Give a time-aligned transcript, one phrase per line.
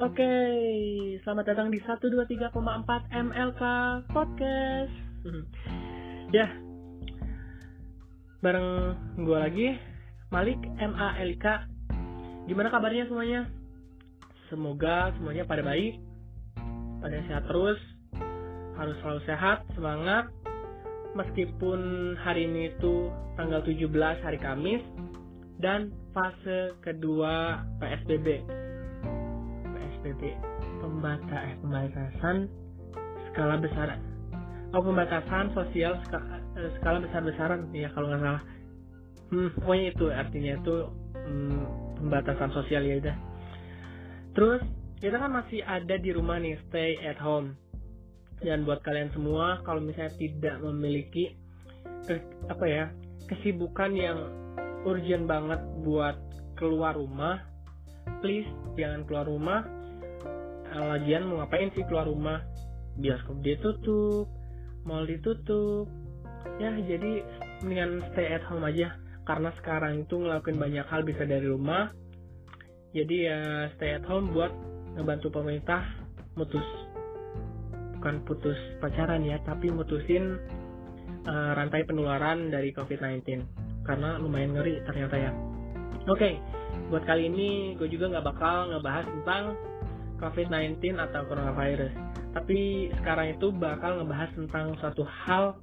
[0.00, 0.32] Oke,
[1.20, 2.56] selamat datang di 123,4
[3.12, 3.62] MLK
[4.08, 4.96] Podcast.
[6.40, 6.48] ya,
[8.40, 9.68] bareng gue lagi,
[10.32, 11.44] Malik MALK.
[12.48, 13.44] Gimana kabarnya semuanya?
[14.48, 16.00] Semoga semuanya pada baik,
[17.04, 17.76] pada sehat terus,
[18.80, 20.32] harus selalu sehat, semangat.
[21.12, 23.84] Meskipun hari ini itu tanggal 17
[24.24, 24.80] hari Kamis
[25.60, 28.60] dan fase kedua PSBB
[30.10, 30.34] PSBB
[30.82, 32.36] pembata eh, pembatasan
[33.30, 33.94] skala besar
[34.74, 38.44] oh pembatasan sosial skala, eh, skala besar besaran ya kalau nggak salah.
[39.30, 40.74] Hmm, pokoknya itu artinya itu
[41.14, 41.62] hmm,
[42.02, 43.16] pembatasan sosial ya udah.
[44.34, 44.62] Terus
[44.98, 47.54] kita kan masih ada di rumah nih stay at home.
[48.42, 51.36] Dan buat kalian semua kalau misalnya tidak memiliki
[52.48, 52.84] apa ya
[53.28, 54.18] kesibukan yang
[54.82, 56.16] urgent banget buat
[56.56, 57.38] keluar rumah
[58.24, 59.60] please jangan keluar rumah
[60.74, 62.42] lagian mau ngapain sih keluar rumah?
[62.98, 64.30] Bioskop ditutup
[64.84, 65.88] mall ditutup.
[66.56, 67.24] Ya jadi
[67.64, 68.96] mendingan stay at home aja.
[69.28, 71.92] Karena sekarang itu ngelakuin banyak hal bisa dari rumah.
[72.96, 74.50] Jadi ya stay at home buat
[74.98, 75.86] ngebantu pemerintah
[76.34, 76.66] mutus
[78.00, 80.40] bukan putus pacaran ya tapi mutusin
[81.28, 83.44] uh, rantai penularan dari COVID-19
[83.84, 85.30] karena lumayan ngeri ternyata ya.
[86.08, 86.32] Oke okay,
[86.90, 89.42] buat kali ini gue juga nggak bakal ngebahas tentang
[90.20, 91.92] COVID-19 atau coronavirus.
[92.36, 95.58] Tapi sekarang itu bakal ngebahas tentang suatu hal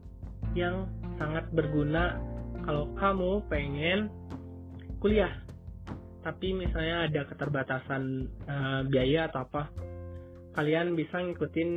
[0.57, 0.89] yang
[1.21, 2.17] sangat berguna
[2.65, 4.11] kalau kamu pengen
[4.99, 5.31] kuliah.
[6.25, 8.03] Tapi misalnya ada keterbatasan
[8.49, 9.71] uh, biaya atau apa,
[10.59, 11.69] kalian bisa ngikutin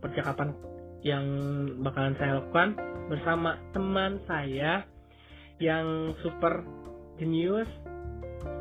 [0.00, 0.56] percakapan
[1.04, 1.26] yang
[1.84, 2.78] bakalan saya lakukan
[3.12, 4.88] bersama teman saya
[5.60, 6.64] yang super
[7.20, 7.68] genius,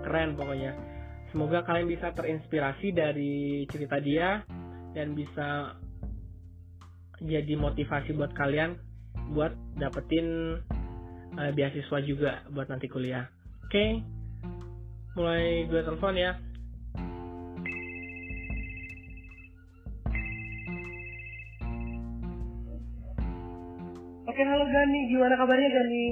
[0.04, 0.89] keren pokoknya
[1.30, 4.42] Semoga kalian bisa terinspirasi dari cerita dia
[4.98, 5.78] dan bisa
[7.22, 8.82] jadi motivasi buat kalian
[9.30, 10.58] buat dapetin
[11.38, 13.30] uh, beasiswa juga buat nanti kuliah.
[13.70, 13.90] Oke, okay?
[15.14, 16.34] mulai gue telepon ya.
[24.26, 26.06] Oke, halo Gani, gimana kabarnya Gani?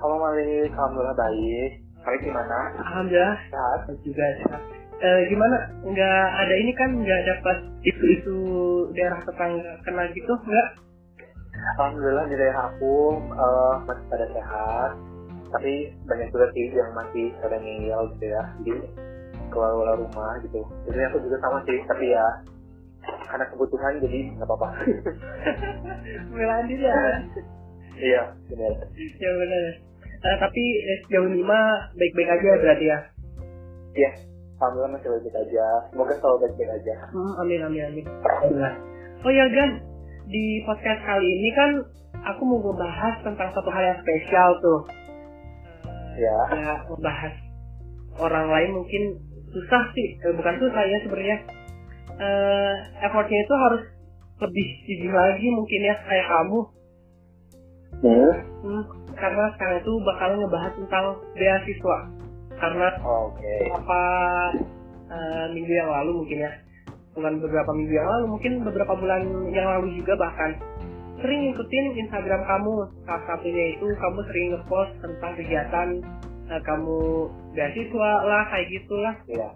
[0.00, 1.77] Halo Malik, alhamdulillah baik.
[2.04, 2.58] Kalian gimana?
[2.78, 4.62] Alhamdulillah sehat juga sehat.
[4.98, 5.56] E, gimana?
[5.86, 8.38] Nggak ada ini kan nggak dapat isu-isu
[8.94, 10.68] daerah tetangga kena gitu nggak?
[11.78, 14.90] Alhamdulillah di daerah aku uh, masih pada sehat,
[15.50, 18.72] tapi banyak juga sih yang masih pada ngeyel gitu ya di
[19.50, 20.62] keluar-keluar rumah gitu.
[20.86, 22.26] Jadi aku juga sama sih, tapi ya
[23.28, 24.68] karena kebutuhan jadi nggak apa-apa.
[26.34, 26.98] Belain diri ya.
[27.98, 28.72] Iya, benar.
[29.18, 29.87] Ya benar.
[30.18, 32.98] Uh, tapi eh, sejauh ini mah baik-baik aja berarti ya?
[33.94, 34.10] Iya,
[34.58, 35.66] alhamdulillah masih baik-baik aja.
[35.94, 36.94] Semoga selalu baik-baik aja.
[37.14, 38.04] Hmm, amin, amin, amin.
[38.26, 38.74] Alhamdulillah.
[39.22, 39.70] Oh ya Gan,
[40.26, 41.70] di podcast kali ini kan
[42.26, 44.80] aku mau ngebahas tentang satu hal yang spesial tuh.
[46.18, 46.38] Ya.
[46.50, 47.34] Ya, ngebahas
[48.18, 49.02] orang lain mungkin
[49.54, 51.38] susah sih, eh, bukan susah ya sebenarnya.
[52.18, 52.74] Uh,
[53.06, 53.82] effortnya itu harus
[54.42, 56.60] lebih tinggi lagi mungkin ya kayak kamu.
[57.98, 58.32] Hmm.
[58.62, 58.84] hmm
[59.18, 61.04] karena sekarang itu bakal ngebahas tentang
[61.34, 61.98] beasiswa.
[62.58, 63.70] Karena okay.
[63.70, 64.02] apa
[65.10, 66.52] uh, minggu yang lalu mungkin ya.
[67.18, 70.54] Bukan beberapa minggu yang lalu mungkin beberapa bulan yang lalu juga bahkan.
[71.18, 72.74] Sering ngikutin Instagram kamu.
[73.02, 75.88] Salah satunya itu kamu sering ngepost tentang kegiatan
[76.54, 76.98] uh, kamu
[77.58, 79.16] beasiswa lah kayak gitulah.
[79.26, 79.50] Iya.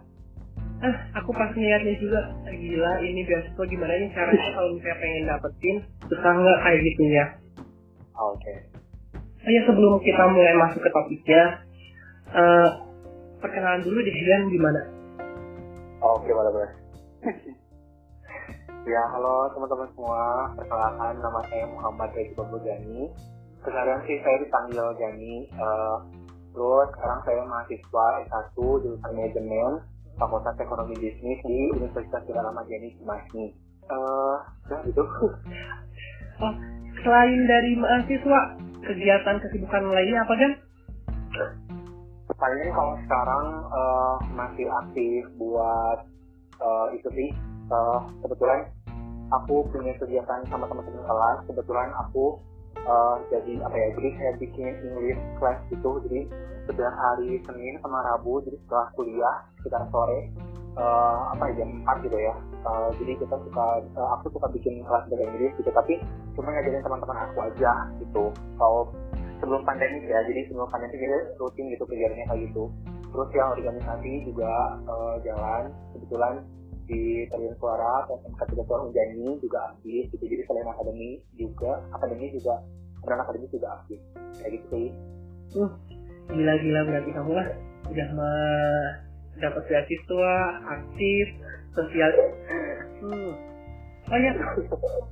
[0.82, 5.76] Ah aku pas ngeliatnya juga gila ini beasiswa gimana nih caranya kalau misalnya pengen dapetin
[6.10, 7.26] susah nggak kayak gitu ya
[8.16, 8.82] oke okay
[9.42, 11.66] Oh ya sebelum kita mulai masuk ke topiknya,
[12.30, 12.86] uh,
[13.42, 14.80] perkenalan dulu di Hilan gimana?
[15.98, 16.72] Oh, Oke, boleh boleh.
[18.94, 20.46] ya, halo teman-teman semua.
[20.54, 23.10] Perkenalkan nama saya Muhammad Regi Gani.
[23.66, 25.50] Sekarang sih saya dipanggil Gani.
[25.58, 25.96] Uh,
[26.54, 29.82] terus sekarang saya mahasiswa S1 jurusan manajemen
[30.22, 33.44] Fakultas Ekonomi Bisnis di Universitas Gajah Gani Cimahi.
[33.90, 34.38] Uh,
[34.70, 35.02] ya gitu.
[36.46, 36.54] oh,
[37.02, 38.40] selain dari mahasiswa,
[38.86, 40.52] kegiatan kesibukan lainnya apa kan?
[42.32, 45.98] Paling kalau sekarang uh, masih aktif buat
[46.62, 47.28] uh, itu sih
[47.70, 48.66] uh, kebetulan
[49.32, 52.38] aku punya kegiatan sama teman-teman kelas kebetulan aku
[52.84, 56.20] uh, jadi apa ya jadi saya bikin English class gitu jadi
[56.70, 60.30] setiap hari Senin sama Rabu jadi setelah kuliah sekitar sore
[60.76, 62.34] uh, apa ya jam 4 gitu ya.
[62.62, 63.66] Uh, jadi kita suka
[63.98, 65.98] uh, aku suka bikin kelas bahasa Inggris gitu tapi
[66.38, 68.24] cuma ngajarin teman-teman aku aja gitu.
[68.56, 68.92] Kalau
[69.42, 72.64] sebelum pandemi ya jadi sebelum pandemi kita rutin gitu kegiatannya kayak gitu.
[73.12, 74.52] Terus yang organisasi juga
[74.88, 75.62] uh, jalan.
[75.92, 76.34] Kebetulan
[76.88, 80.24] di Tarian Suara SMK Tiga Suara Unjani juga aktif gitu.
[80.24, 82.62] Jadi selain akademi juga akademi juga
[83.02, 83.98] peran akademi juga aktif
[84.38, 84.88] kayak gitu sih.
[85.58, 85.72] Uh
[86.30, 87.48] gila-gila berarti kamu lah.
[87.90, 88.08] Udah
[89.42, 90.34] dapat beasiswa
[90.70, 91.26] aktif
[91.74, 92.10] sosial
[93.02, 93.32] hmm.
[94.08, 94.32] oh ya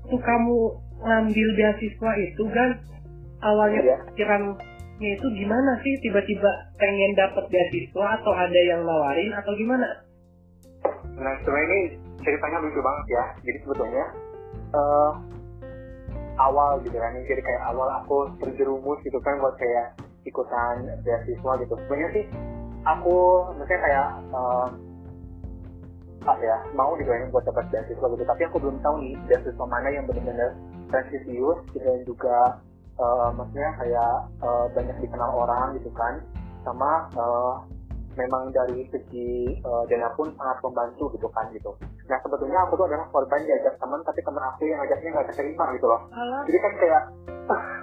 [0.06, 0.56] tuh kamu
[1.02, 2.70] ngambil beasiswa itu kan
[3.42, 3.96] awalnya Iya.
[4.12, 9.88] pikirannya itu gimana sih tiba-tiba pengen dapat beasiswa atau ada yang nawarin atau gimana
[11.20, 11.80] Nah, sebenarnya ini
[12.24, 13.24] ceritanya lucu banget ya.
[13.44, 14.04] Jadi sebetulnya
[14.72, 15.12] eh
[16.40, 21.74] awal gitu kan, jadi kayak awal aku terjerumus gitu kan buat kayak ikutan beasiswa gitu.
[21.76, 22.24] Sebenarnya sih
[22.84, 23.16] aku
[23.56, 24.68] maksudnya kayak eh
[26.20, 28.24] apa ya mau gitu ya buat dapat beasiswa gitu.
[28.24, 30.52] Tapi aku belum tahu nih beasiswa mana yang benar-benar
[30.92, 32.60] prestisius dan juga
[33.00, 36.20] eh, maksudnya kayak eh, banyak dikenal orang gitu kan,
[36.64, 37.54] sama eh,
[38.18, 41.70] memang dari segi uh, dana pun sangat membantu gitu kan gitu.
[42.10, 45.64] Nah sebetulnya aku tuh adalah korban diajak teman tapi teman aku yang ngajaknya nggak keterima
[45.78, 46.00] gitu loh.
[46.48, 47.02] Jadi kan kayak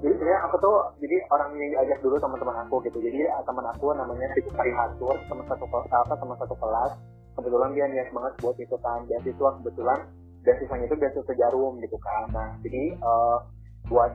[0.00, 2.98] jadi sebenarnya aku tuh jadi orang yang diajak dulu teman-teman aku gitu.
[3.04, 6.92] Jadi uh, teman aku namanya Ricky Parihatur teman satu apa teman satu kelas.
[7.36, 9.98] Kebetulan dia niat banget buat ikutan beasiswa kebetulan
[10.40, 12.24] beasiswanya itu beasiswa jarum gitu kan.
[12.32, 13.44] Nah jadi uh,
[13.92, 14.12] buat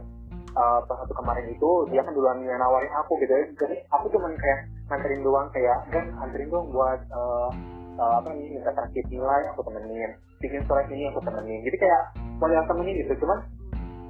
[0.57, 3.33] uh, pas satu kemarin itu dia kan duluan yang nawarin aku gitu.
[3.53, 7.49] Jadi aku cuman kayak nganterin doang kayak kan anterin dong buat uh,
[8.01, 12.01] uh, apa nih minta traktir nilai aku temenin bikin surat ini aku temenin jadi kayak
[12.37, 13.39] model temenin gitu cuman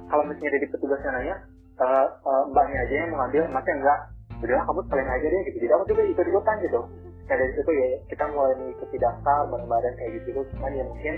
[0.06, 1.36] kalau misalnya dari petugasnya nanya
[1.80, 3.98] uh, uh, mbaknya aja yang mengambil masnya enggak.
[4.36, 5.56] Udahlah kamu sekalian aja deh gitu.
[5.64, 6.80] Jadi aku juga ikut ikutan gitu.
[7.26, 10.40] Nah dari situ ya kita mulai mengikuti daftar bareng-bareng kayak gitu.
[10.54, 11.14] Cuman ya mungkin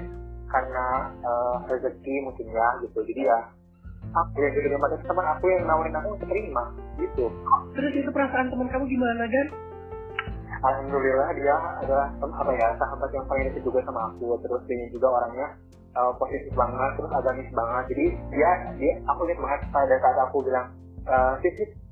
[0.49, 0.87] karena
[1.27, 2.99] uh, rezeki mungkin ya gitu.
[3.03, 3.39] Jadi ya
[4.15, 6.65] aku yang diterima dari teman aku yang nawarin aku untuk terima
[6.97, 7.27] gitu.
[7.75, 9.47] Terus itu perasaan teman kamu gimana kan
[10.59, 11.55] Alhamdulillah dia
[11.87, 14.35] adalah apa ya sahabat yang paling dekat juga sama aku.
[14.43, 15.55] Terus dia juga orangnya
[15.95, 17.85] uh, positif banget terus agamis banget.
[17.95, 20.67] Jadi dia dia aku lihat banget pada saat aku bilang
[21.07, 21.39] uh,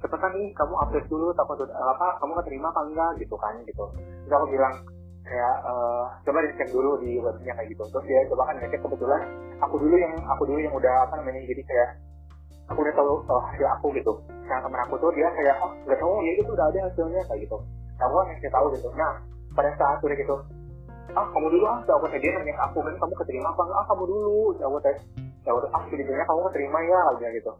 [0.03, 3.11] cepetan nih kamu update dulu takut apa kamu keterima apa enggak?
[3.23, 3.85] Gitu kan gitu.
[4.27, 4.75] Terus aku bilang
[5.27, 7.87] kayak uh, coba dicek dulu di webnya kayak gitu.
[7.87, 9.23] Terus dia coba kan ngecek kebetulan
[9.63, 11.91] aku dulu yang aku dulu yang udah apa namanya jadi kayak
[12.67, 14.13] aku udah tahu uh, hasil aku gitu.
[14.51, 17.47] Yang temen aku tuh dia kayak oh nggak tahu ya itu udah ada hasilnya kayak
[17.47, 17.59] gitu
[17.97, 18.89] kamu kan yang saya tahu gitu.
[18.95, 19.13] Nah
[19.57, 20.37] pada saat udah gitu
[21.17, 24.05] ah kamu dulu ah aku tadi nanya ke aku kan kamu keterima apa ah kamu
[24.05, 24.53] dulu.
[24.61, 24.99] Aku tes
[25.49, 27.53] udah ah jadinya kamu keterima ya gitu gitu.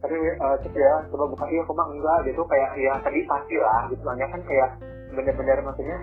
[0.00, 2.42] Tapi uh, ya coba buka iya kok enggak gitu.
[2.48, 4.00] Kayak ya tadi pasti lah gitu.
[4.02, 4.70] Soalnya kan kayak
[5.14, 5.98] bener-bener maksudnya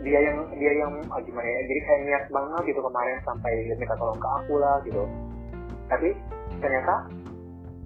[0.00, 3.94] dia yang dia yang ah, gimana ya jadi kayak niat banget gitu kemarin sampai minta
[4.00, 5.02] tolong ke aku lah gitu.
[5.90, 6.08] Tapi
[6.60, 6.94] ternyata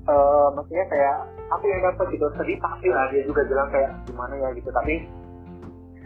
[0.04, 1.16] eh maksudnya kayak
[1.50, 2.26] aku yang dapat gitu.
[2.38, 3.06] Sedih pasti lah.
[3.12, 4.48] Dia juga bilang kayak gimana ya?
[4.56, 4.70] gitu.
[4.72, 4.94] Tapi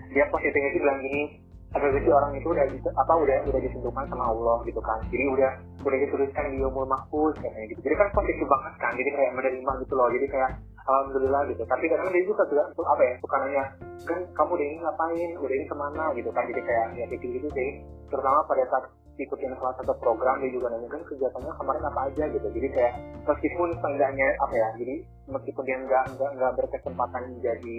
[0.08, 1.22] dia positifnya sih bilang gini
[1.68, 5.04] ada rezeki orang itu udah gitu, apa udah udah ditentukan sama Allah gitu kan.
[5.12, 5.52] Jadi udah
[5.84, 7.80] udah dituliskan di umur mahfuz katanya gitu.
[7.84, 8.92] Jadi kan positif banget kan.
[8.96, 10.08] Jadi kayak menerima gitu loh.
[10.08, 10.50] Jadi kayak
[10.88, 11.62] alhamdulillah gitu.
[11.68, 13.64] Tapi kadang dia juga juga tuh apa ya suka nanya
[14.08, 15.30] kan kamu udah ini ngapain?
[15.44, 16.04] Udah ini ke mana?
[16.16, 16.44] gitu kan.
[16.48, 17.68] Jadi kayak ya kayak gitu sih.
[18.08, 18.84] Terutama pada saat
[19.18, 22.24] ikutin salah satu program dia juga nanya kan kegiatannya kemarin apa aja?
[22.30, 22.46] Gitu.
[22.46, 22.94] Jadi kayak
[23.26, 24.94] meskipun seenggaknya apa ya jadi
[25.28, 27.78] meskipun dia nggak nggak nggak berkesempatan jadi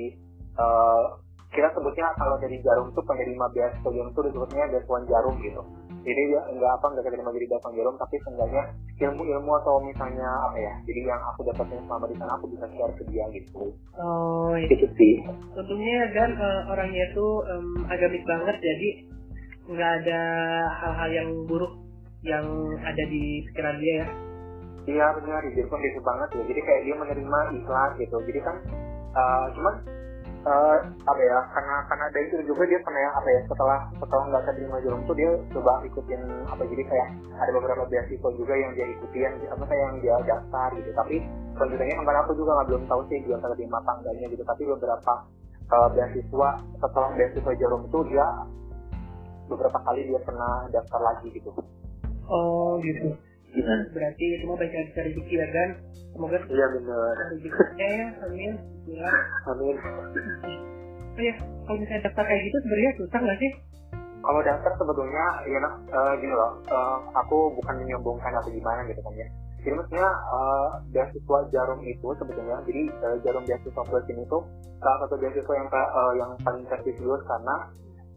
[0.59, 1.05] eh,
[1.49, 5.61] kita sebutnya kalau dari jarum tuh penerima beasiswa jarum tuh disebutnya beasiswa jarum gitu.
[5.99, 8.63] Jadi dia nggak apa nggak keterima jadi beasiswa jarum tapi seenggaknya
[8.99, 12.93] ilmu-ilmu atau misalnya apa ya jadi yang aku dapatin selama di sana aku bisa share
[12.93, 13.73] ke dia gitu.
[13.97, 14.69] Oh iya.
[14.69, 15.13] gitu sih.
[15.57, 18.89] Untungnya kan eh, orangnya tuh em, agamis banget jadi
[19.69, 20.21] nggak ada
[20.81, 21.73] hal-hal yang buruk
[22.25, 22.45] yang
[22.81, 24.09] ada di pikiran dia ya
[24.89, 26.43] Iya benar, dia pun gitu banget ya.
[26.49, 28.17] Jadi kayak dia menerima ikhlas gitu.
[28.25, 28.55] Jadi kan
[29.13, 29.73] uh, cuman
[30.49, 34.23] uh, apa ya karena karena ada itu juga dia pernah yang apa ya setelah setelah
[34.33, 37.07] nggak keterima jarum tuh dia coba ikutin apa jadi kayak
[37.37, 40.89] ada beberapa beasiswa juga yang dia ikuti yang apa kayak yang dia daftar gitu.
[40.97, 41.15] Tapi
[41.53, 44.43] selanjutnya kemarin aku juga nggak belum tahu sih dia keterima apa enggaknya gitu.
[44.47, 45.13] Tapi beberapa
[45.69, 46.49] uh, beasiswa
[46.81, 48.25] setelah beasiswa jarum itu dia
[49.49, 51.49] beberapa kali dia pernah daftar lagi gitu.
[52.29, 53.17] oh gitu.
[53.89, 55.69] Berarti itu mah baik dari rezeki ya kan
[56.13, 57.13] semoga Iya benar.
[57.33, 58.51] rezekinya ya amin.
[58.85, 59.09] Ya
[59.49, 59.75] Amin.
[61.17, 61.33] oh ya
[61.65, 63.51] kalau misalnya daftar kayak gitu sebenarnya susah nggak sih?
[64.19, 66.51] Kalau daftar sebetulnya ya nah, eh, gini loh.
[66.69, 69.27] Eh, aku bukan menyombongkan atau gimana gitu kan ya.
[69.59, 74.45] Jadi maksudnya eh, beasiswa jarum itu sebetulnya jadi eh, jarum beasiswa plus ini tuh
[74.79, 77.55] salah satu beasiswa yang eh, yang paling prestisius karena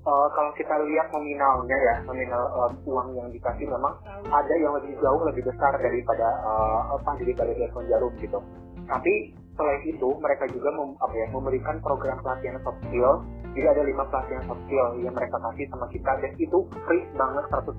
[0.03, 3.95] eh, kalau kita lihat nominalnya ya nominal eh, uang yang dikasih memang
[4.27, 8.39] ada yang lebih jauh lebih besar daripada eh, apa daripada beasiswa jarum gitu.
[8.87, 9.13] Tapi
[9.55, 13.23] selain itu mereka juga mem, apa ya, memberikan program pelatihan soft skill.
[13.53, 17.45] Jadi ada lima pelatihan soft skill yang mereka kasih sama kita dan itu free banget
[17.53, 17.73] 100%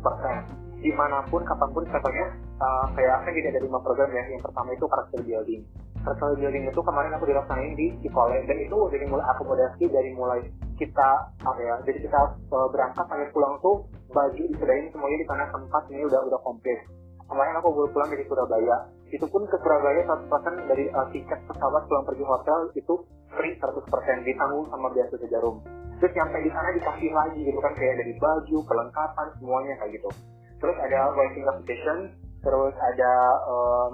[0.84, 2.28] di mana pun kapan pun contohnya
[2.60, 4.24] uh, kayak kan jadi ada lima program ya.
[4.30, 5.62] Yang pertama itu karakter building.
[6.04, 10.40] Karakter building itu kemarin aku dilaksanain di Cikole dan itu dari mulai akomodasi dari mulai
[10.84, 11.10] kita
[11.40, 12.20] apa ya jadi kita
[12.52, 16.80] uh, berangkat sampai pulang tuh baju disediain semuanya di sana tempat ini udah udah komplit.
[17.24, 18.78] Kemarin aku baru pulang dari Surabaya.
[19.10, 22.96] Itu pun ke Surabaya 100% dari uh, tiket pesawat pulang pergi hotel itu
[23.32, 25.64] free 100% ditanggung sama biasa jarum.
[25.98, 30.10] Terus nyampe di sana dikasih lagi gitu kan kayak dari baju kelengkapan semuanya kayak gitu.
[30.60, 31.98] Terus ada writing competition
[32.44, 33.14] terus ada
[33.48, 33.92] um,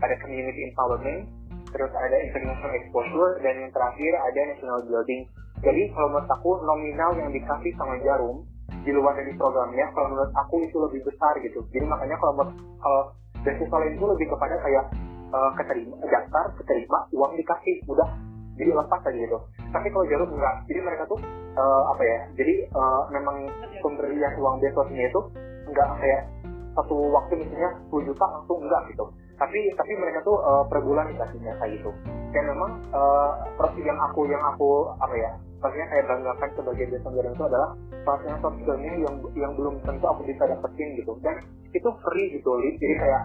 [0.00, 1.28] ada community empowerment
[1.70, 5.28] terus ada international exposure dan yang terakhir ada national building
[5.66, 8.46] jadi kalau menurut aku nominal yang dikasih sama jarum
[8.86, 11.58] di luar dari programnya kalau menurut aku itu lebih besar gitu.
[11.74, 12.46] Jadi makanya kalau
[12.78, 13.02] kalau
[13.42, 14.84] beasiswa lain itu lebih kepada kayak
[15.34, 18.06] uh, keterima daftar keterima uang dikasih udah
[18.54, 19.38] jadi lepas aja gitu.
[19.74, 21.18] Tapi kalau jarum enggak jadi mereka tuh
[21.58, 23.50] uh, apa ya jadi uh, memang
[23.82, 25.20] pemberian uang beasiswanya itu
[25.66, 26.22] enggak kayak
[26.78, 29.04] satu waktu misalnya 10 juta langsung enggak gitu
[29.36, 31.90] tapi tapi mereka tuh uh, per bulan dikasihnya kayak gitu.
[32.32, 33.30] Dan memang uh,
[33.80, 37.70] yang aku yang aku apa ya maksudnya kayak banggakan sebagai desa itu adalah
[38.04, 41.12] pelatihan soft skillnya yang yang belum tentu aku bisa dapetin gitu.
[41.20, 41.36] Dan
[41.72, 42.50] itu free gitu
[42.80, 43.22] jadi kayak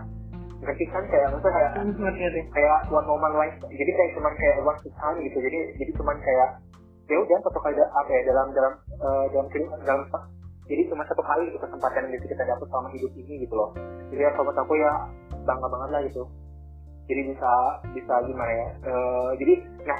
[0.61, 3.57] ngerti kan kayak maksudnya kayak hmm, kayak one moment life.
[3.65, 5.37] Jadi kayak cuman kayak one time gitu.
[5.39, 6.49] Jadi jadi cuman kayak
[7.09, 9.47] ya udah satu kali apa ya dalam dalam uh, dalam
[9.83, 10.01] dalam
[10.71, 13.75] jadi cuma satu kali gitu kesempatan yang kita dapat selama hidup ini gitu loh.
[14.07, 14.91] Jadi ya kalau aku ya
[15.47, 16.23] bangga banget lah gitu.
[17.09, 17.51] Jadi bisa
[17.91, 19.99] bisa gimana ya uh, jadi nah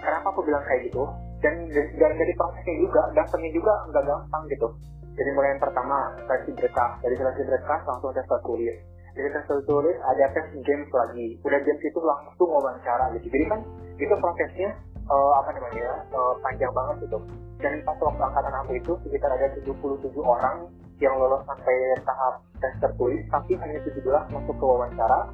[0.00, 1.04] kenapa aku bilang kayak gitu?
[1.40, 4.68] Dan dan dari prosesnya juga daftarnya juga nggak gampang gitu.
[5.16, 6.90] Jadi mulai yang pertama seleksi berkah.
[7.00, 8.76] Dari seleksi berkah langsung tes tertulis
[9.14, 11.38] dari tes tertulis ada tes games lagi.
[11.42, 13.26] Udah games itu langsung wawancara gitu.
[13.30, 13.60] Jadi kan
[13.98, 14.70] itu prosesnya
[15.10, 17.18] uh, apa namanya uh, panjang banget gitu.
[17.60, 20.56] Dan pas waktu angkatan aku itu sekitar ada 77 orang
[21.00, 24.04] yang lolos sampai tahap tes tertulis tapi hanya 17
[24.36, 25.32] masuk ke wawancara.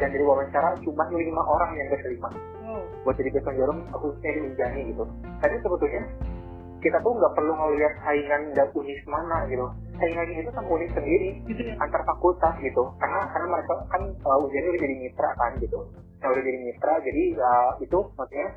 [0.00, 2.32] Dan dari wawancara cuma lima orang yang keterima.
[3.04, 5.04] Buat jadi besan jarum khususnya di Unjani gitu.
[5.38, 6.02] Tapi sebetulnya
[6.82, 9.68] kita tuh nggak perlu ngelihat saingan dan unis mana gitu.
[10.00, 11.76] Saingan itu sama unis sendiri gitu ya.
[11.78, 12.82] antar fakultas gitu.
[12.98, 15.78] Karena karena mereka kan uh, Unjani udah jadi mitra kan gitu.
[16.24, 18.48] Nah udah jadi mitra jadi uh, itu maksudnya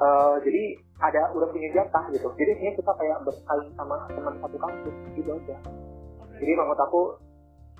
[0.00, 0.62] uh, jadi
[1.02, 2.28] ada udah punya jatah gitu.
[2.38, 5.56] Jadi ini kita kayak bersaing sama teman satu kampus gitu aja.
[6.38, 7.02] Jadi menurut aku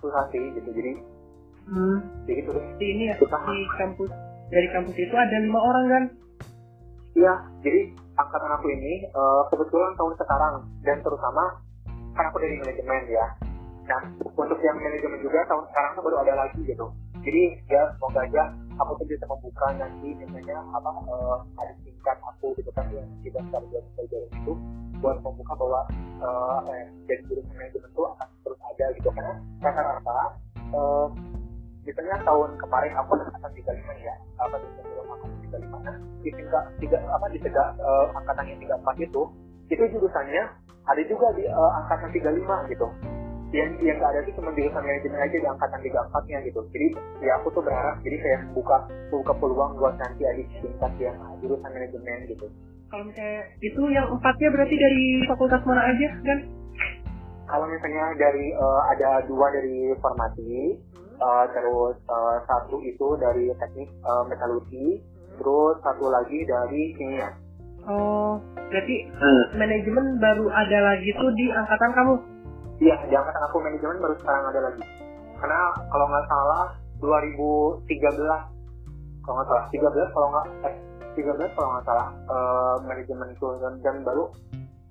[0.03, 0.71] susah sih gitu.
[0.75, 0.93] Jadi
[1.71, 1.99] hmm.
[2.27, 3.39] jadi gitu di ini ya susah.
[3.47, 4.11] di kampus
[4.51, 6.05] dari kampus itu ada lima orang kan?
[7.15, 7.81] Iya jadi
[8.19, 10.55] angkatan aku ini uh, kebetulan tahun sekarang.
[10.83, 11.45] Dan terutama
[12.19, 13.27] kan aku dari manajemen ya.
[13.87, 16.87] Nah untuk yang manajemen juga tahun sekarang tuh baru ada lagi gitu.
[17.25, 18.43] Jadi ya semoga aja
[18.77, 21.73] aku tuh bisa membuka nanti misalnya apa uh, ada
[22.05, 24.53] tingkat aku gitu kan yang tidak dari pelajaran itu
[25.01, 25.81] buat membuka bahwa
[26.21, 29.33] uh, apa ya jadi guru manajemen itu akan terus ada gitu karena
[29.65, 30.19] rata-rata
[30.77, 31.09] uh,
[31.81, 36.65] misalnya tahun kemarin aku angkatan 35 ya apa di sebelum angkatan 35 nah di tingkat
[36.77, 39.23] tiga apa di tiga uh, angkatan yang 34 itu
[39.73, 40.45] itu jurusannya
[40.85, 42.87] ada juga di uh, angkatan 35 gitu
[43.55, 46.61] yang yang gak ada sih cuma jurusan manajemen aja di angkatan 34 nya gitu.
[46.75, 46.89] Jadi
[47.23, 48.77] ya aku tuh berharap jadi kayak buka
[49.15, 52.47] buka peluang buat nanti adik tingkat yang jurusan manajemen gitu.
[52.91, 56.39] Kalau misalnya itu yang empatnya berarti dari fakultas mana aja kan
[57.45, 60.81] kalau misalnya dari uh, ada dua dari farmasi
[61.23, 64.99] uh, terus uh, satu itu dari teknik uh, metalurgi
[65.39, 67.31] terus satu lagi dari kimia.
[67.87, 68.43] Oh
[68.75, 69.45] berarti hmm.
[69.55, 72.34] manajemen baru ada lagi tuh di angkatan kamu
[72.85, 74.85] iya di angkatan aku manajemen baru sekarang ada lagi.
[75.41, 76.65] Karena kalau nggak salah
[77.01, 79.65] 2013 kalau nggak salah.
[79.73, 80.75] 13 kalau nggak eh
[81.17, 83.47] 13 kalau nggak salah uh, manajemen itu.
[83.65, 84.29] Dan, dan baru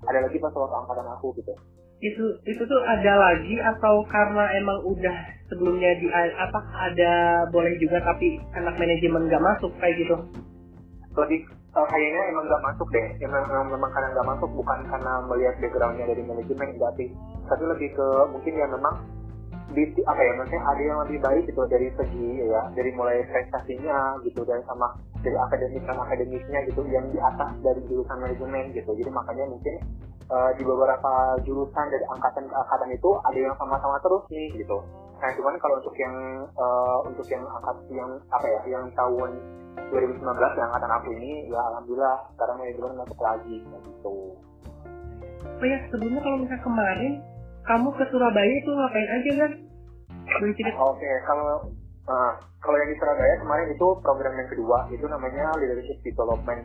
[0.04, 1.54] ada lagi pas waktu angkatan aku gitu.
[2.02, 5.16] Itu itu tuh ada lagi atau karena emang udah
[5.48, 7.12] sebelumnya di apa ada
[7.48, 10.18] boleh juga tapi anak manajemen nggak masuk kayak gitu?
[11.14, 13.06] Lebih uh, kayaknya emang nggak masuk deh.
[13.20, 17.08] Emang, memang, karena nggak masuk bukan karena melihat backgroundnya dari manajemen enggak sih
[17.48, 18.94] tapi lebih ke mungkin ya memang
[19.74, 24.22] di apa ya maksudnya ada yang lebih baik gitu dari segi ya dari mulai prestasinya
[24.22, 24.92] gitu dan sama
[25.24, 28.92] dari akademik dan akademiknya gitu yang di atas dari jurusan manajemen gitu.
[28.92, 29.74] Jadi makanya mungkin
[30.30, 34.78] uh, di beberapa jurusan dari angkatan ke angkatan itu ada yang sama-sama terus nih gitu.
[35.20, 36.14] Nah cuman kalau untuk yang
[36.56, 39.30] uh, untuk yang angkat yang apa ya yang tahun
[39.90, 40.22] 2019
[40.58, 44.14] yang angkatan aku ini ya alhamdulillah sekarang manajemen masuk lagi gitu.
[45.44, 47.12] Oh ya sebelumnya kalau misalnya kemarin
[47.64, 49.52] kamu ke Surabaya itu ngapain aja kan?
[50.76, 51.68] Oke okay, kalau
[52.04, 56.60] Nah, kalau yang di Surabaya kemarin itu program yang kedua, itu namanya Leadership Development.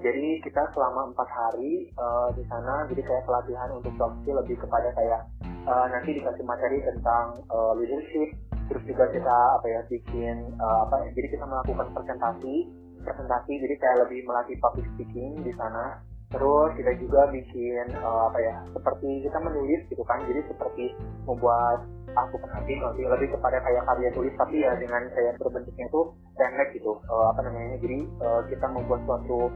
[0.00, 4.88] Jadi kita selama empat hari uh, di sana, jadi kayak pelatihan untuk soft lebih kepada
[4.96, 5.28] kayak
[5.68, 8.32] uh, nanti dikasih materi tentang uh, leadership,
[8.72, 12.72] terus juga kita apa ya bikin uh, apa, jadi kita melakukan presentasi,
[13.04, 16.00] presentasi, jadi kayak lebih melatih public speaking di sana.
[16.30, 20.94] Terus kita juga bikin uh, apa ya seperti kita menulis gitu kan jadi seperti
[21.26, 21.82] membuat
[22.14, 26.00] aku penanti nanti lebih kepada kayak karya tulis tapi ya dengan kayak berbentuknya itu
[26.38, 29.50] pendek gitu uh, apa namanya jadi uh, kita membuat suatu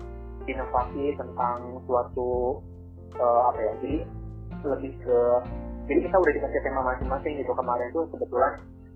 [0.46, 2.60] inovasi tentang suatu
[3.18, 3.96] uh, apa ya jadi
[4.64, 5.18] lebih ke
[5.84, 7.52] jadi kita udah dikasih tema masing-masing gitu.
[7.52, 8.52] Kemarin tuh kebetulan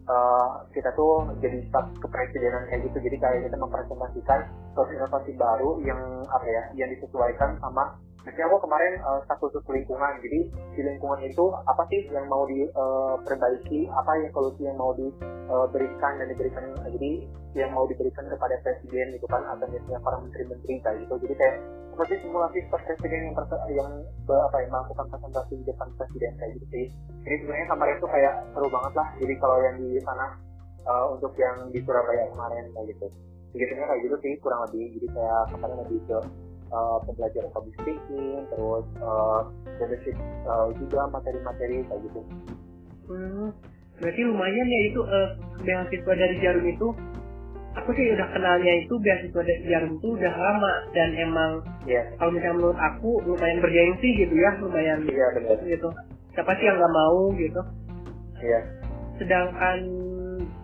[0.09, 2.99] uh, kita tuh jadi staf kepresidenan kayak gitu.
[3.05, 6.01] Jadi kayak kita mempresentasikan suatu inovasi baru yang
[6.33, 11.25] apa ya yang disesuaikan sama Misalnya aku kemarin uh, satu satu lingkungan, jadi di lingkungan
[11.25, 16.27] itu apa sih yang mau diperbaiki, uh, apa yang solusi yang mau diberikan uh, dan
[16.29, 17.11] diberikan, jadi
[17.57, 21.15] yang mau diberikan kepada presiden gitu kan, atau misalnya para menteri-menteri kayak gitu.
[21.25, 21.57] Jadi kayak
[21.97, 23.35] seperti simulasi presiden yang
[23.73, 23.91] yang
[24.29, 26.85] apa yang melakukan presentasi di depan presiden kayak gitu sih.
[27.25, 29.09] Jadi sebenarnya kemarin itu kayak seru banget lah.
[29.17, 30.27] Jadi kalau yang di sana
[30.85, 33.09] uh, untuk yang di Surabaya kemarin kayak gitu.
[33.57, 34.85] Biasanya kayak gitu sih kurang lebih.
[35.01, 36.19] Jadi kayak kemarin lebih ke
[36.71, 39.41] uh, pembelajaran public speaking, terus uh,
[39.81, 42.21] leadership uh, juga materi-materi kayak gitu.
[43.09, 43.49] Hmm,
[43.99, 45.29] berarti lumayan ya itu uh,
[45.65, 46.89] beasiswa dari Jarum itu.
[47.79, 51.53] Aku sih udah kenalnya itu beasiswa dari Jarum itu udah lama dan emang
[51.87, 52.05] yeah.
[52.19, 55.59] kalau misalnya menurut aku lumayan bergengsi gitu ya, lumayan yeah, benar.
[55.65, 55.89] gitu.
[56.37, 57.61] Siapa sih yang nggak mau gitu?
[58.45, 58.51] Iya.
[58.51, 58.63] Yeah.
[59.19, 59.79] Sedangkan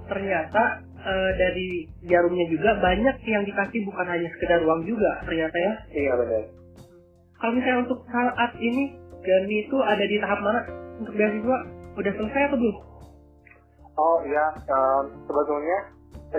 [0.06, 5.72] ternyata uh, dari jarumnya juga banyak yang dikasih bukan hanya sekedar uang juga ternyata ya.
[5.92, 6.42] Iya benar.
[7.38, 10.60] Kalau misalnya untuk saat ini Gani itu ada di tahap mana
[11.00, 11.58] untuk beasiswa?
[11.96, 12.76] Udah selesai atau belum?
[13.94, 15.78] Oh iya, um, sebetulnya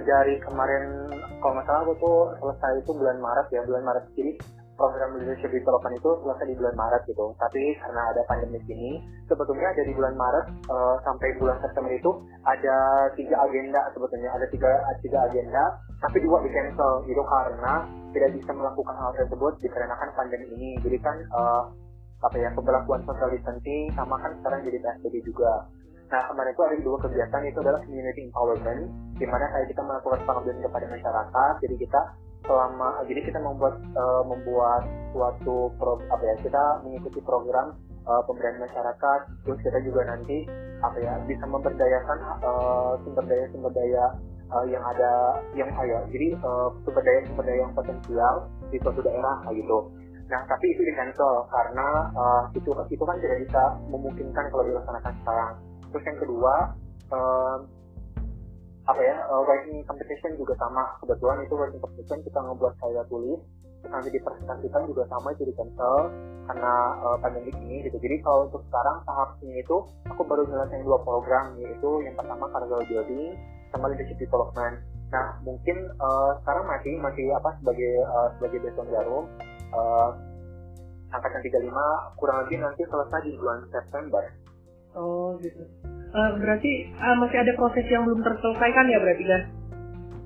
[0.03, 1.07] dari kemarin
[1.39, 4.31] kalau nggak salah aku tuh selesai itu bulan Maret ya bulan Maret jadi
[4.75, 7.32] program leadership development itu selesai di bulan Maret gitu.
[7.39, 12.12] Tapi karena ada pandemi ini, sebetulnya dari bulan Maret uh, sampai bulan September itu
[12.43, 12.78] ada
[13.15, 14.71] tiga agenda sebetulnya ada tiga
[15.02, 15.63] tiga agenda,
[16.04, 20.69] tapi dua di cancel gitu karena tidak bisa melakukan hal tersebut dikarenakan pandemi ini.
[20.84, 21.71] Jadi kan uh,
[22.23, 25.67] apa ya pemberlakuan social distancing sama kan sekarang jadi PSBB juga.
[26.06, 28.82] Nah kemarin itu ada dua kegiatan itu adalah community empowerment,
[29.17, 31.54] di mana kayak kita melakukan pengabdian kepada masyarakat.
[31.65, 32.02] Jadi kita
[32.45, 38.62] selama jadi kita membuat uh, membuat suatu pro, apa ya kita mengikuti program uh, pemberdayaan
[38.62, 40.45] masyarakat terus kita juga nanti
[40.81, 44.05] apa ya bisa memberdayakan uh, sumber daya sumber daya
[44.53, 46.03] uh, yang ada yang kaya.
[46.12, 48.36] Jadi uh, sumber daya sumber daya yang potensial
[48.69, 49.89] di suatu daerah gitu.
[50.29, 55.13] Nah tapi itu di cancel karena uh, itu itu kan tidak bisa memungkinkan kalau dilaksanakan
[55.21, 55.53] sekarang.
[55.93, 56.53] Terus yang kedua
[57.13, 57.58] uh,
[58.86, 60.98] apa ya uh, writing competition juga sama.
[61.02, 63.41] Kebetulan itu writing competition kita ngebuat saya tulis
[63.86, 66.10] nanti dipresentasikan juga sama itu di cancel
[66.50, 66.74] karena
[67.06, 67.98] uh, pandemi ini gitu.
[68.02, 69.78] Jadi kalau untuk sekarang tahap ini itu
[70.10, 73.34] aku baru nyelesain dua program yaitu yang pertama career building
[73.74, 74.82] sama leadership development.
[75.10, 79.26] Nah mungkin uh, sekarang masih masih apa sebagai uh, sebagai beson jarum
[79.74, 80.10] uh,
[81.13, 81.69] angkatan 35
[82.17, 84.24] kurang lebih nanti selesai di bulan September.
[84.98, 85.65] Oh gitu
[86.15, 89.41] uh, berarti uh, masih ada proses yang belum terselesaikan ya berarti kan?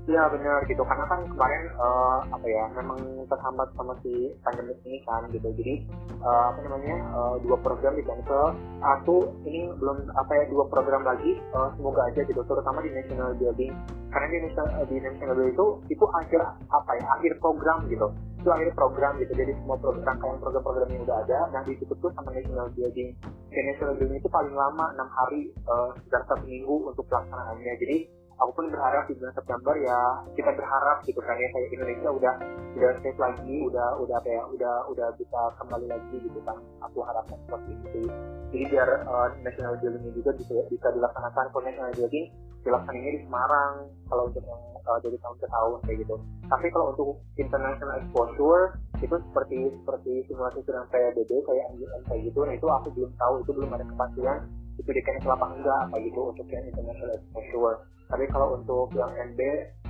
[0.10, 0.82] Iya benar gitu.
[0.82, 2.98] Karena kan kemarin uh, apa ya memang
[3.30, 5.54] terhambat sama si pandemi ini kan gitu.
[5.54, 5.86] Jadi
[6.26, 8.58] uh, apa namanya uh, dua program di cancel.
[8.82, 12.42] Satu ini belum apa ya dua program lagi uh, semoga aja gitu.
[12.42, 13.70] Terutama di national building.
[14.10, 16.42] Karena di national, di national building itu itu akhir
[16.74, 18.10] apa ya akhir program gitu.
[18.42, 19.34] Itu akhir program gitu.
[19.38, 23.14] Jadi semua program rangkaian program-program yang udah ada dan ditutup tuh sama national building.
[23.54, 27.74] Dan national building itu paling lama enam hari uh, sekitar satu minggu untuk pelaksanaannya.
[27.78, 27.98] Jadi
[28.40, 30.00] aku pun berharap di bulan September ya
[30.34, 32.34] kita berharap gitu kan ya kayak Indonesia udah
[32.80, 36.58] udah safe lagi udah udah apa ya udah udah bisa kembali lagi gitu kan.
[36.88, 38.02] Aku harapkan seperti itu.
[38.50, 42.26] Jadi biar uh, national building juga bisa bisa dilaksanakan kalau national building
[42.64, 43.74] dilaksanakannya di Semarang
[44.08, 46.16] kalau untuk yang uh, dari tahun ke tahun kayak gitu.
[46.48, 52.40] Tapi kalau untuk international exposure itu seperti seperti simulasi sedang PBB kayak MGM kayak gitu
[52.44, 54.38] nah itu aku belum tahu itu belum ada kepastian
[54.76, 57.78] itu di cancel apa enggak apa gitu untuk yang international exposure
[58.10, 59.40] tapi kalau untuk yang NB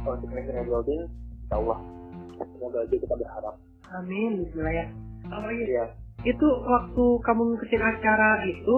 [0.04, 1.02] untuk national building
[1.48, 1.80] insya Allah.
[2.40, 3.56] Semoga aja kita berharap.
[3.96, 4.76] Amin bismillah.
[4.76, 4.86] Ya
[5.32, 5.86] oh iya.
[6.28, 8.76] Itu waktu kamu ngikutin acara itu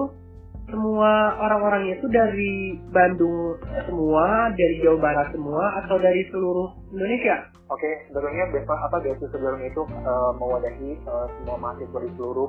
[0.70, 3.58] semua orang-orang itu dari Bandung
[3.90, 7.50] semua, dari Jawa Barat semua, atau dari seluruh Indonesia?
[7.66, 12.48] Oke, okay, sebenarnya besok apa besok sebelum itu uh, mewadahi uh, semua mahasiswa di seluruh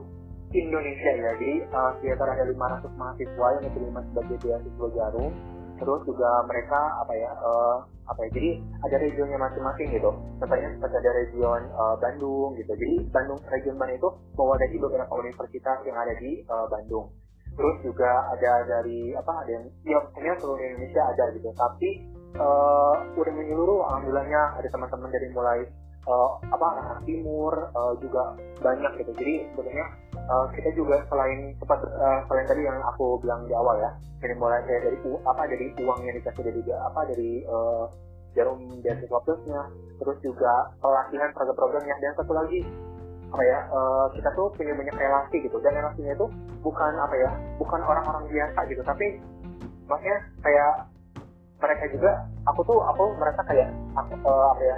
[0.54, 1.32] Indonesia ya.
[1.36, 5.32] Jadi uh, sekitar ada 500 mahasiswa yang diterima sebagai beasiswa jarum
[5.80, 8.50] terus juga mereka apa ya uh, apa ya jadi
[8.84, 10.12] ada regionnya masing-masing gitu.
[10.40, 12.72] Contohnya seperti ada region uh, Bandung gitu.
[12.76, 17.10] Jadi Bandung region Bandung itu mewadahi beberapa universitas yang ada di uh, Bandung.
[17.54, 21.50] Terus juga ada dari apa ada yang ya pokoknya seluruh Indonesia ada gitu.
[21.54, 21.90] Tapi
[22.38, 25.60] uh, udah menyeluruh alhamdulillahnya ada teman-teman dari mulai
[26.10, 29.12] uh, apa timur uh, juga banyak gitu.
[29.16, 29.88] Jadi sebenarnya
[30.30, 33.92] uh, kita juga selain tempat uh, selain tadi yang aku bilang di awal ya
[34.24, 37.86] dari mulai kayak dari apa dari uang yang dikasih dari apa dari uh,
[38.34, 39.62] jarum beasiswa plusnya
[40.02, 42.66] terus juga pelatihan program-programnya dan satu lagi
[43.34, 46.28] apa ya uh, kita tuh punya banyak relasi gitu dan relasinya itu
[46.62, 49.18] bukan apa ya bukan orang-orang biasa gitu tapi
[49.90, 50.74] maksudnya kayak
[51.58, 52.12] mereka juga
[52.46, 54.78] aku tuh aku merasa kayak aku uh, apa ya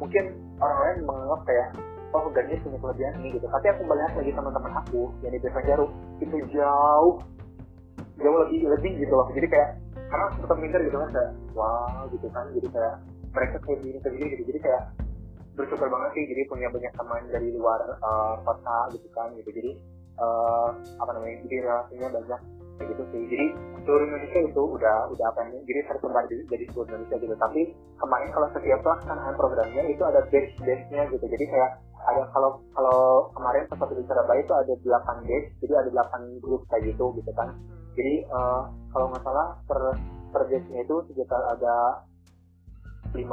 [0.00, 0.24] mungkin
[0.62, 1.68] orang lain menganggap kayak
[2.16, 3.46] oh gajinya punya kelebihan ini gitu.
[3.48, 5.90] Tapi aku melihat lagi teman-teman aku yang di Desa Jarum
[6.22, 7.14] itu jauh
[8.18, 9.28] jauh lebih lebih gitu loh.
[9.34, 9.70] Jadi kayak
[10.08, 12.44] karena aku tetap minder gitu kan kayak wow gitu kan.
[12.56, 12.94] Jadi kayak
[13.36, 14.42] mereka kayak gini kayak gini gitu.
[14.54, 14.82] Jadi kayak
[15.58, 19.50] bersyukur banget sih jadi punya banyak teman dari luar uh, kota gitu kan gitu.
[19.52, 19.70] Jadi
[20.16, 20.70] uh,
[21.02, 22.40] apa namanya jadi relasinya banyak
[22.78, 23.22] gitu sih.
[23.26, 23.46] Jadi
[23.82, 27.34] seluruh Indonesia itu udah udah apa namanya jadi tersebar di, jadi seluruh Indonesia gitu.
[27.36, 27.60] Tapi
[27.98, 31.24] kemarin kalau setiap pelaksanaan programnya itu ada base base nya gitu.
[31.26, 31.70] Jadi kayak
[32.08, 36.62] ada kalau kalau kemarin pas di Surabaya itu ada delapan base jadi ada delapan grup
[36.72, 37.52] kayak gitu gitu kan
[37.94, 39.80] jadi uh, kalau nggak salah per
[40.32, 42.04] per base nya itu sekitar ada
[43.12, 43.24] 50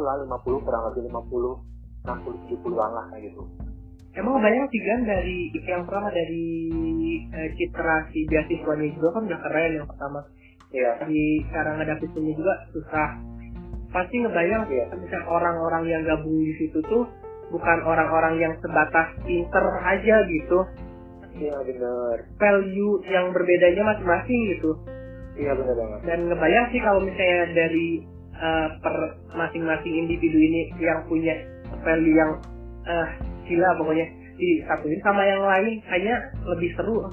[0.00, 3.44] lah 50 kurang lebih 50 60 70 an lah kayak gitu
[4.16, 6.48] Emang banyak sih kan dari yang pertama dari
[7.36, 10.24] eh, citra si beasiswanya juga kan udah keren yang pertama.
[10.72, 11.04] Iya.
[11.04, 13.08] Di cara ngedapetinnya juga susah.
[13.92, 14.88] Pasti ngebayang Iya.
[14.96, 17.04] misal orang-orang yang gabung di situ tuh
[17.50, 20.58] bukan orang-orang yang sebatas pinter aja gitu.
[21.36, 22.16] Iya bener.
[22.40, 24.70] Value yang berbedanya masing-masing gitu.
[25.36, 26.00] Iya bener banget.
[26.08, 27.88] Dan ngebayang sih kalau misalnya dari
[28.40, 28.96] eh, per
[29.36, 31.34] masing-masing individu ini yang punya
[31.84, 32.30] value yang
[32.88, 33.08] eh,
[33.46, 34.06] gila pokoknya
[34.36, 37.08] disatuin sama yang lain kayaknya lebih seru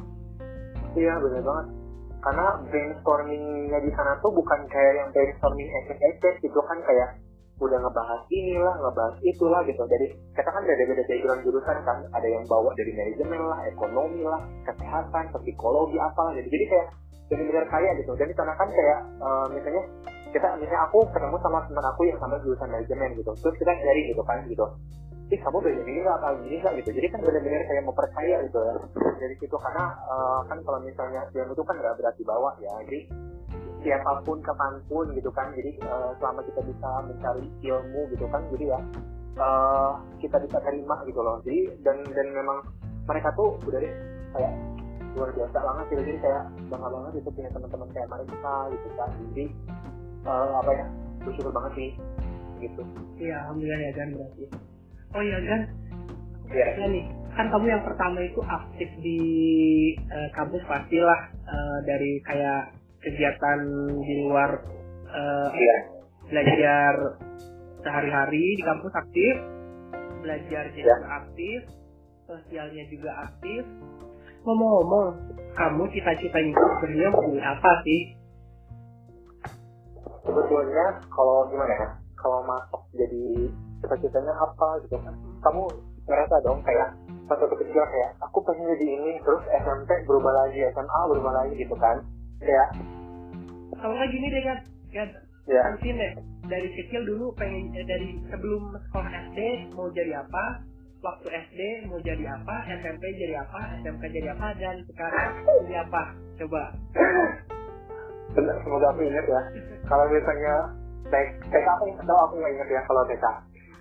[0.93, 1.67] Iya bener banget.
[2.23, 7.19] Karena brainstormingnya di sana tuh bukan kayak yang brainstorming ekses gitu kan kayak
[7.63, 9.83] udah ngebahas inilah, ngebahas itulah gitu.
[9.87, 14.41] Jadi kita kan beda-beda background jurusan kan, ada yang bawa dari manajemen lah, ekonomi lah,
[14.67, 16.47] kesehatan, psikologi apa gitu.
[16.51, 16.87] Jadi kayak
[17.31, 18.11] benar-benar kaya gitu.
[18.19, 19.83] Dan di kan kayak uh, misalnya
[20.35, 23.31] kita misalnya aku ketemu sama teman aku yang sama jurusan manajemen gitu.
[23.31, 24.67] Terus kita nyari gitu kan gitu
[25.33, 28.59] ih kamu belajar ini nggak kamu ini nggak gitu jadi kan benar-benar kayak mempercaya gitu
[28.61, 28.73] ya
[29.17, 32.99] dari situ karena uh, kan kalau misalnya film itu kan nggak berarti bawah ya jadi
[33.83, 35.51] siapa pun kapan pun gitu kan.
[35.53, 38.79] Jadi uh, selama kita bisa mencari ilmu gitu kan jadi ya
[39.39, 39.91] uh,
[40.23, 41.37] kita bisa terima gitu loh.
[41.43, 42.63] Jadi dan dan memang
[43.05, 43.93] mereka tuh udah deh
[44.33, 44.53] kayak
[45.13, 46.01] luar biasa banget gitu.
[46.07, 49.09] Jadi kayak bangga banget itu punya teman-teman kayak mereka gitu kan.
[49.31, 49.45] Jadi
[50.25, 50.85] uh, apa ya
[51.23, 51.89] bersyukur banget sih
[52.63, 52.83] gitu.
[53.19, 54.45] Iya alhamdulillah ya kan berarti.
[55.13, 55.61] Oh iya kan
[56.53, 56.67] Iya.
[56.77, 59.19] ya nih kan kamu yang pertama itu aktif di
[59.97, 63.59] eh, kampus pastilah eh, dari kayak kegiatan
[64.01, 64.51] di luar
[65.11, 65.77] eh, iya.
[66.31, 66.93] belajar
[67.83, 69.35] sehari-hari di kampus aktif
[70.23, 71.59] belajar juga aktif
[72.27, 73.63] sosialnya juga aktif.
[74.43, 75.07] Ngomong-ngomong
[75.55, 77.09] kamu cita-citanya sebenarnya
[77.43, 78.01] apa sih?
[80.23, 81.89] Sebetulnya kalau gimana ya?
[82.19, 83.51] Kalau masuk jadi
[83.83, 85.15] cita-citanya apa gitu kan?
[85.43, 85.63] Kamu
[86.07, 86.95] ngerasa dong kayak
[87.27, 91.55] pas waktu kecil kayak aku pengen jadi ini terus SMP berubah lagi SMA berubah lagi
[91.55, 92.03] gitu kan
[92.43, 92.69] kayak
[93.79, 94.59] kalau nggak gini deh kan
[94.93, 95.09] kan
[95.47, 95.63] ya.
[95.75, 96.13] Mungkin deh.
[96.43, 99.39] Dari kecil dulu pengen eh, dari sebelum sekolah SD
[99.75, 100.59] mau jadi apa?
[101.03, 101.59] Waktu SD
[101.91, 102.55] mau jadi apa?
[102.79, 103.59] SMP jadi apa?
[103.83, 104.47] SMK jadi apa?
[104.55, 105.31] Dan sekarang
[105.67, 106.01] jadi apa?
[106.39, 106.63] Coba.
[108.35, 109.41] Bener semoga aku ingat ya.
[109.87, 110.55] Kalau misalnya
[111.11, 113.25] TK TK aku tahu aku nggak ingat ya kalau TK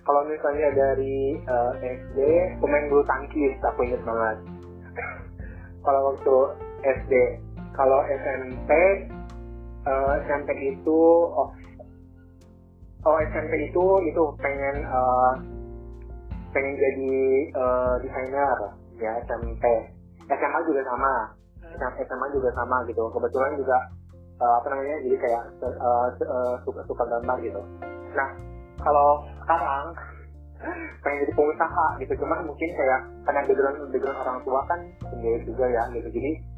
[0.03, 2.19] kalau misalnya dari eh, SD
[2.59, 4.37] pemain bulu tangkis aku ingat banget.
[5.83, 6.35] Kalau waktu
[6.83, 7.13] SD
[7.73, 8.69] kalau SMP
[9.83, 10.99] eh, SMP itu
[11.33, 11.49] oh
[13.03, 15.33] oh SMP itu itu pengen eh,
[16.53, 17.17] pengen jadi
[17.51, 18.57] eh, desainer
[19.01, 19.63] ya SMP
[20.29, 21.13] SMA juga sama.
[21.73, 23.03] SMA juga sama gitu.
[23.11, 23.77] Kebetulan juga
[24.39, 27.61] eh, apa namanya jadi kayak eh, suka suka gambar gitu.
[28.13, 28.29] Nah
[28.81, 29.85] kalau sekarang
[31.03, 32.13] pengen jadi pengusaha gitu.
[32.23, 34.79] Cuman mungkin kayak karena background background orang tua kan
[35.11, 36.07] sendiri juga ya gitu.
[36.07, 36.52] Jadi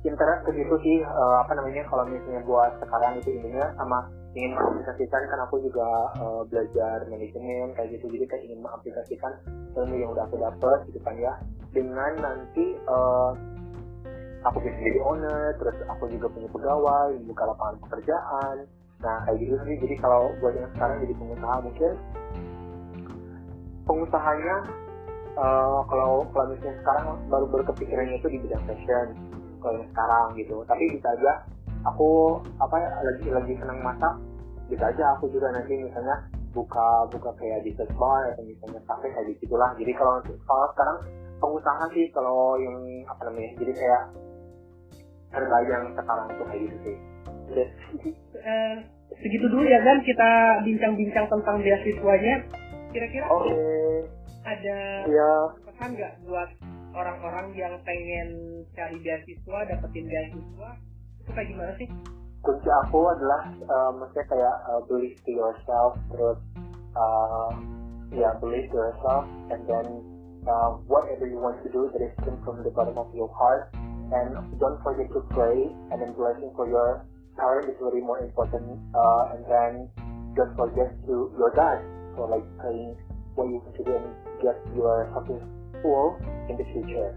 [0.00, 4.56] interest ke situ sih eh, apa namanya kalau misalnya buat sekarang itu ininya sama ingin
[4.56, 9.32] mengaplikasikan kan aku juga eh, belajar manajemen kayak gitu jadi kayak ingin mengaplikasikan
[9.76, 11.32] ilmu yang udah aku dapat gitu kan ya.
[11.70, 13.30] Dengan nanti eh,
[14.40, 18.56] aku bisa jadi owner terus aku juga punya pegawai buka lapangan pekerjaan
[19.04, 19.76] nah kayak gitu sih.
[19.84, 21.92] Jadi kalau buat yang sekarang jadi pengusaha mungkin
[23.84, 24.56] pengusahanya
[25.34, 29.29] uh, kalau kalau misalnya sekarang baru berkepikirannya itu di bidang fashion
[29.60, 30.56] kalau yang sekarang gitu.
[30.64, 31.32] Tapi bisa aja
[31.86, 34.14] aku apa ya lagi lagi senang masak
[34.68, 39.08] bisa aja aku juga nanti misalnya buka buka kayak di search bar atau misalnya kafe
[39.08, 40.98] kayak gitu lah jadi kalau kalau sekarang
[41.40, 42.76] pengusaha sih kalau yang
[43.08, 44.02] apa namanya jadi kayak
[45.30, 46.96] terbayang sekarang tuh kayak gitu sih.
[48.40, 48.76] Uh,
[49.18, 50.30] segitu dulu ya kan kita
[50.66, 52.34] bincang-bincang tentang beasiswanya.
[52.90, 53.54] Kira-kira okay.
[54.42, 55.32] ada ya.
[55.66, 56.50] pesan nggak buat
[56.94, 58.28] orang-orang yang pengen
[58.74, 60.68] cari beasiswa dapetin beasiswa
[61.20, 61.88] itu kayak gimana sih?
[62.40, 66.38] Kunci aku adalah uh, maksudnya kayak uh, believe to yourself terus
[66.96, 67.52] uh,
[68.10, 69.86] ya yeah, believe to yourself and then
[70.48, 73.68] uh, whatever you want to do that is come from the bottom of your heart.
[74.10, 77.06] And don't forget to pray and then blessing for your
[77.38, 79.72] parent is very more important uh, and then
[80.34, 81.78] don't forget to your dad
[82.18, 82.98] for like praying
[83.38, 84.10] what you want to do and
[84.42, 85.06] get your
[85.80, 87.10] successful in the future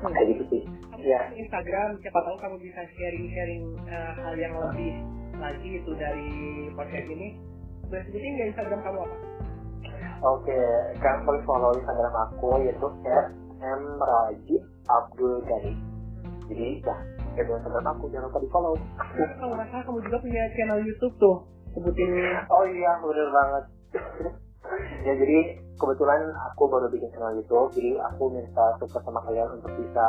[0.00, 0.12] hmm.
[0.12, 0.62] kayak gitu sih
[0.98, 1.20] ya.
[1.36, 4.98] Instagram siapa tahu kamu bisa sharing-sharing uh, hal yang lebih
[5.38, 6.32] lagi itu dari
[6.74, 7.38] podcast ini
[7.86, 9.16] sebutin nggak Instagram kamu apa?
[10.18, 10.98] Oke, okay.
[10.98, 12.88] kalian boleh follow Instagram aku yaitu
[13.62, 14.56] @mraji
[14.90, 15.72] Abdul Ghani.
[16.50, 16.96] Jadi ya,
[17.38, 18.74] itu Instagram aku jangan lupa di follow.
[19.38, 21.36] Kalau nggak salah kamu juga punya channel YouTube tuh,
[21.78, 22.10] sebutin.
[22.50, 23.64] Oh iya, bener banget.
[25.06, 25.38] ya jadi
[25.78, 30.04] kebetulan aku baru bikin channel YouTube, jadi aku minta support sama kalian untuk bisa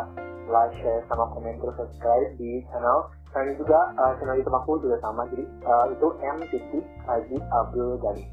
[0.50, 3.14] like, share, sama komen terus subscribe di channel.
[3.30, 8.02] Selain juga uh, channel YouTube aku juga sama, jadi uh, itu M titik Haji Abdul
[8.02, 8.26] Ghani.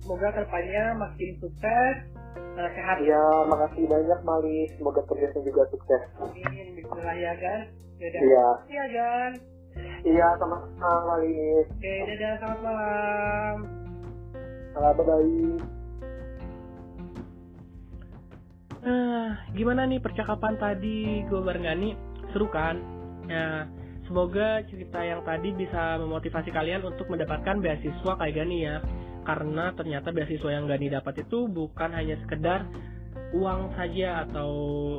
[0.00, 1.96] Semoga ke depannya makin sukses,
[2.56, 2.96] uh, sehat.
[3.04, 4.58] Iya, makasih banyak Mali.
[4.80, 6.02] Semoga kerjanya juga sukses.
[6.16, 7.60] Amin, bismillah ya kan.
[8.00, 8.48] Iya.
[8.72, 9.30] Iya kan.
[10.02, 11.36] Iya, sama-sama Mali.
[11.68, 13.79] Oke, dadah, selamat malam.
[14.70, 15.80] Selamat bye-bye.
[18.80, 21.90] Nah, gimana nih percakapan tadi gue bareng Gani?
[22.30, 22.78] Seru kan?
[23.26, 23.66] Ya,
[24.06, 28.78] semoga cerita yang tadi bisa memotivasi kalian untuk mendapatkan beasiswa kayak Gani ya.
[29.26, 32.64] Karena ternyata beasiswa yang Gani dapat itu bukan hanya sekedar
[33.34, 34.50] uang saja atau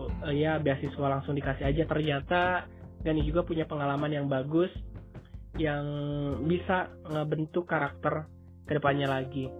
[0.07, 1.84] uh, ya beasiswa langsung dikasih aja.
[1.88, 2.67] Ternyata
[3.07, 4.69] Gani juga punya pengalaman yang bagus
[5.55, 5.84] yang
[6.47, 8.27] bisa ngebentuk karakter
[8.71, 9.51] ke depannya lagi.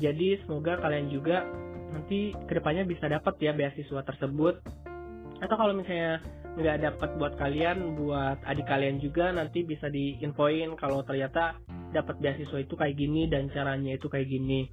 [0.00, 1.44] Jadi semoga kalian juga
[1.92, 4.64] nanti ke depannya bisa dapat ya beasiswa tersebut.
[5.44, 6.24] Atau kalau misalnya
[6.56, 11.60] nggak dapat buat kalian buat adik kalian juga nanti bisa diinfoin kalau ternyata
[11.92, 14.72] dapat beasiswa itu kayak gini dan caranya itu kayak gini.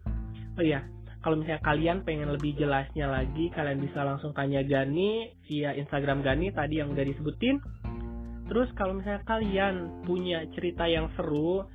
[0.55, 0.87] Oh iya
[1.19, 6.53] kalau misalnya kalian pengen lebih jelasnya lagi kalian bisa langsung tanya Gani via Instagram Gani
[6.55, 7.59] tadi yang udah disebutin.
[8.45, 11.65] Terus kalau misalnya kalian punya cerita yang seru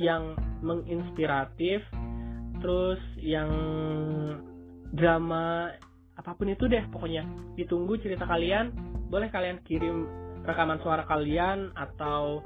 [0.00, 0.32] yang
[0.64, 1.84] menginspiratif
[2.60, 3.52] terus yang
[4.96, 5.70] drama
[6.16, 7.24] apa pun itu deh pokoknya.
[7.56, 8.72] Ditunggu cerita kalian
[9.08, 10.08] boleh kalian kirim
[10.44, 12.44] rekaman suara kalian atau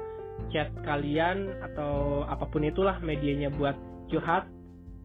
[0.51, 3.79] chat kalian atau apa pun itulah medianya buat
[4.11, 4.51] curhat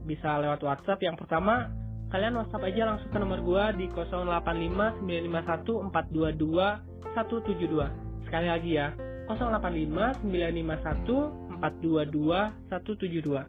[0.06, 1.02] bisa lewat WhatsApp.
[1.02, 1.70] Yang pertama
[2.10, 8.94] kalian WhatsApp aja langsung ke nomor gua di 085 951 422 172 sekali lagi ya
[9.30, 13.44] 085 951 422 172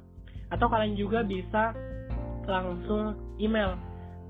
[0.50, 1.70] atau kalian juga bisa
[2.50, 3.78] langsung email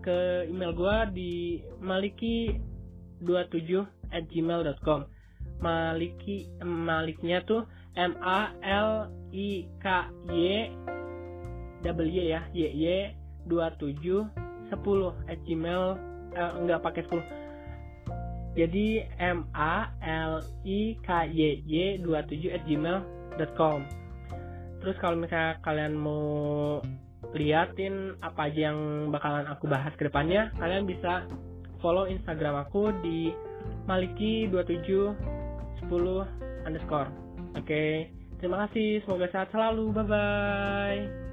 [0.05, 1.33] ke email gue di
[1.81, 5.01] maliki27 at gmail.com
[5.61, 7.65] maliki maliknya tuh
[7.97, 9.87] m a l i k
[10.29, 10.69] y
[11.85, 13.13] w ya y y
[13.49, 14.29] 27
[14.73, 15.85] 10 at gmail
[16.37, 18.87] eh, enggak pakai 10 jadi
[19.21, 22.65] m a l i k y y 27 at
[23.37, 23.85] gmail.com
[24.81, 26.81] terus kalau misalnya kalian mau
[27.37, 31.29] liatin apa aja yang bakalan aku bahas ke depannya, kalian bisa
[31.79, 33.31] follow Instagram aku di
[33.87, 37.11] maliki2710 underscore.
[37.59, 39.03] Oke, terima kasih.
[39.07, 39.93] Semoga sehat selalu.
[39.95, 41.30] Bye bye.